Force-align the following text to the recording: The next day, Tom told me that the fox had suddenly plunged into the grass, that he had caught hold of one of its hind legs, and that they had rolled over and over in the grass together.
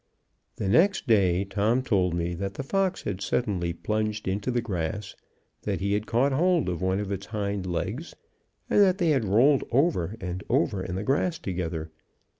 The 0.55 0.67
next 0.67 1.05
day, 1.05 1.43
Tom 1.45 1.83
told 1.83 2.15
me 2.15 2.33
that 2.33 2.55
the 2.55 2.63
fox 2.63 3.03
had 3.03 3.21
suddenly 3.21 3.71
plunged 3.71 4.27
into 4.27 4.49
the 4.49 4.59
grass, 4.59 5.15
that 5.61 5.79
he 5.79 5.93
had 5.93 6.07
caught 6.07 6.31
hold 6.31 6.69
of 6.69 6.81
one 6.81 6.99
of 6.99 7.11
its 7.11 7.27
hind 7.27 7.67
legs, 7.67 8.15
and 8.67 8.81
that 8.81 8.97
they 8.97 9.09
had 9.09 9.25
rolled 9.25 9.63
over 9.71 10.15
and 10.19 10.43
over 10.49 10.83
in 10.83 10.95
the 10.95 11.03
grass 11.03 11.37
together. 11.37 11.91